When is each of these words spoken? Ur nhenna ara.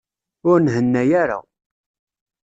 Ur 0.49 0.57
nhenna 0.65 1.01
ara. 1.21 1.39